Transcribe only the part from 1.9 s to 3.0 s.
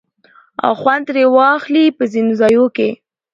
په ځينو ځايو کې